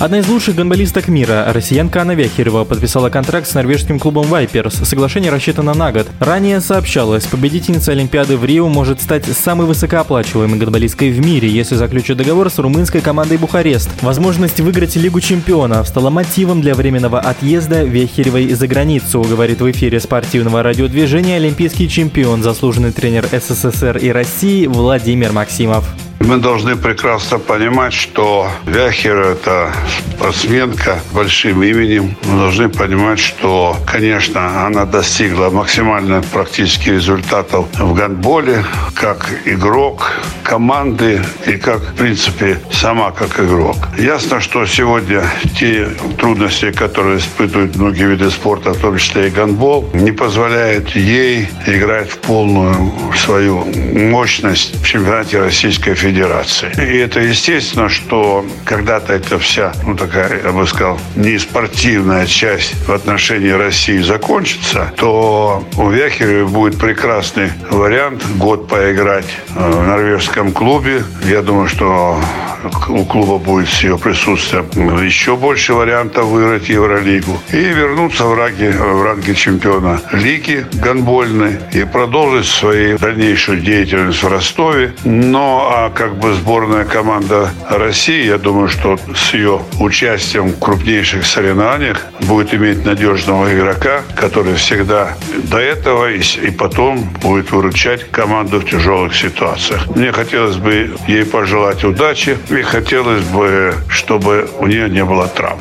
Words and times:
Одна 0.00 0.20
из 0.20 0.28
лучших 0.28 0.54
гонболисток 0.54 1.08
мира, 1.08 1.44
россиянка 1.52 2.02
Анна 2.02 2.12
Вяхерева, 2.12 2.62
подписала 2.62 3.10
контракт 3.10 3.48
с 3.48 3.54
норвежским 3.54 3.98
клубом 3.98 4.28
Вайперс. 4.28 4.76
Соглашение 4.84 5.32
рассчитано 5.32 5.74
на 5.74 5.90
год. 5.90 6.06
Ранее 6.20 6.60
сообщалось, 6.60 7.26
победительница 7.26 7.90
Олимпиады 7.90 8.36
в 8.36 8.44
Рио 8.44 8.68
может 8.68 9.02
стать 9.02 9.24
самой 9.24 9.66
высокооплачиваемой 9.66 10.56
гонболисткой 10.56 11.10
в 11.10 11.18
мире, 11.18 11.48
если 11.48 11.74
заключит 11.74 12.16
договор 12.16 12.48
с 12.48 12.60
румынской 12.60 13.00
командой 13.00 13.38
Бухарест. 13.38 13.90
Возможность 14.00 14.60
выиграть 14.60 14.94
Лигу 14.94 15.20
чемпионов 15.20 15.88
стала 15.88 16.10
мотивом 16.10 16.60
для 16.60 16.76
временного 16.76 17.18
отъезда 17.18 17.82
Вяхеревой 17.82 18.54
за 18.54 18.68
границу, 18.68 19.22
говорит 19.22 19.60
в 19.60 19.68
эфире 19.68 19.98
спортивного 19.98 20.62
радиодвижения 20.62 21.38
олимпийский 21.38 21.88
чемпион, 21.88 22.44
заслуженный 22.44 22.92
тренер 22.92 23.26
СССР 23.32 23.96
и 23.96 24.10
России 24.10 24.68
Владимир 24.68 25.32
Максимов. 25.32 25.92
Мы 26.20 26.38
должны 26.38 26.76
прекрасно 26.76 27.38
понимать, 27.38 27.92
что 27.92 28.50
Вяхер– 28.66 29.16
это 29.18 29.72
спортсменка 30.14 30.98
большим 31.12 31.62
именем. 31.62 32.16
Мы 32.24 32.38
должны 32.38 32.68
понимать, 32.68 33.20
что, 33.20 33.76
конечно, 33.86 34.66
она 34.66 34.84
достигла 34.84 35.48
максимальных 35.48 36.24
практически 36.26 36.90
результатов 36.90 37.66
в 37.78 37.94
гандболе, 37.94 38.64
как 38.94 39.30
игрок 39.44 40.12
команды 40.42 41.22
и 41.46 41.52
как, 41.52 41.80
в 41.80 41.94
принципе, 41.94 42.58
сама 42.72 43.12
как 43.12 43.38
игрок. 43.38 43.76
Ясно, 43.96 44.40
что 44.40 44.66
сегодня 44.66 45.22
те 45.58 45.88
трудности, 46.18 46.72
которые 46.72 47.18
испытывают 47.18 47.76
многие 47.76 48.08
виды 48.08 48.30
спорта, 48.30 48.72
в 48.72 48.78
том 48.78 48.98
числе 48.98 49.28
и 49.28 49.30
гандбол, 49.30 49.88
не 49.94 50.10
позволяют 50.10 50.96
ей 50.96 51.48
играть 51.66 52.10
в 52.10 52.18
полную 52.18 52.92
свою 53.16 53.64
мощность 53.64 54.74
в 54.82 54.84
чемпионате 54.84 55.40
Российской 55.40 55.94
Федерации 55.94 56.07
Федерации. 56.08 56.70
И 56.78 56.96
это 56.98 57.20
естественно, 57.20 57.90
что 57.90 58.44
когда-то 58.64 59.12
эта 59.12 59.38
вся, 59.38 59.72
ну 59.84 59.94
такая, 59.94 60.40
я 60.42 60.52
бы 60.52 60.66
сказал, 60.66 60.98
не 61.16 61.38
спортивная 61.38 62.24
часть 62.26 62.74
в 62.86 62.92
отношении 62.92 63.50
России 63.50 63.98
закончится, 63.98 64.90
то 64.96 65.62
у 65.76 65.90
Вяхеревой 65.90 66.46
будет 66.46 66.78
прекрасный 66.78 67.50
вариант 67.70 68.24
год 68.38 68.68
поиграть 68.68 69.26
э, 69.54 69.70
в 69.70 69.86
норвежском 69.86 70.52
клубе. 70.52 71.04
Я 71.26 71.42
думаю, 71.42 71.68
что 71.68 72.18
у 72.88 73.04
клуба 73.04 73.38
будет 73.38 73.68
с 73.68 73.82
ее 73.82 73.98
присутствием 73.98 74.66
еще 75.04 75.36
больше 75.36 75.74
вариантов 75.74 76.26
выиграть 76.26 76.68
Евролигу 76.68 77.40
и 77.52 77.56
вернуться 77.56 78.24
в 78.24 78.34
ранге, 78.34 78.70
в 78.70 79.02
ранге 79.02 79.34
чемпиона 79.34 80.00
лиги 80.12 80.66
гонбольной 80.72 81.58
и 81.72 81.84
продолжить 81.84 82.46
свою 82.46 82.98
дальнейшую 82.98 83.60
деятельность 83.60 84.22
в 84.22 84.28
Ростове. 84.28 84.94
Но 85.04 85.70
а 85.72 85.90
как 85.90 86.16
бы 86.16 86.34
сборная 86.34 86.84
команда 86.84 87.50
России, 87.68 88.26
я 88.26 88.38
думаю, 88.38 88.68
что 88.68 88.98
с 89.14 89.34
ее 89.34 89.60
участием 89.80 90.48
в 90.48 90.58
крупнейших 90.58 91.24
соревнованиях 91.24 92.06
будет 92.20 92.54
иметь 92.54 92.84
надежного 92.84 93.54
игрока, 93.54 94.02
который 94.14 94.54
всегда 94.54 95.16
до 95.44 95.58
этого 95.58 96.10
и, 96.10 96.20
и 96.42 96.50
потом 96.50 97.08
будет 97.22 97.50
выручать 97.50 98.10
команду 98.10 98.60
в 98.60 98.64
тяжелых 98.64 99.14
ситуациях. 99.14 99.86
Мне 99.94 100.12
хотелось 100.12 100.56
бы 100.56 100.90
ей 101.06 101.24
пожелать 101.24 101.84
удачи 101.84 102.36
хотелось 102.62 103.24
бы, 103.24 103.74
чтобы 103.88 104.48
у 104.58 104.66
нее 104.66 104.88
не 104.88 105.04
было 105.04 105.28
травм. 105.28 105.60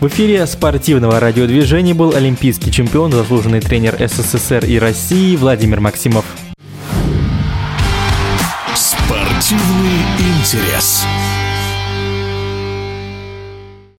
В 0.00 0.06
эфире 0.06 0.46
спортивного 0.46 1.18
радиодвижения 1.18 1.94
был 1.94 2.14
олимпийский 2.14 2.70
чемпион, 2.70 3.10
заслуженный 3.10 3.60
тренер 3.60 3.96
СССР 3.98 4.64
и 4.64 4.78
России 4.78 5.36
Владимир 5.36 5.80
Максимов. 5.80 6.24
Спортивный 8.74 9.98
интерес. 10.18 11.04